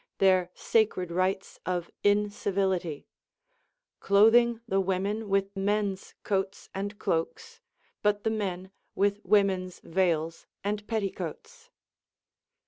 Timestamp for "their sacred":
0.17-1.11